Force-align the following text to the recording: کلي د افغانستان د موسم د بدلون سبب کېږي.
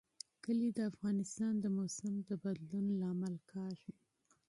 کلي 0.43 0.69
د 0.73 0.79
افغانستان 0.91 1.53
د 1.59 1.65
موسم 1.77 2.13
د 2.29 2.29
بدلون 2.43 2.85
سبب 2.99 3.35
کېږي. 3.51 3.93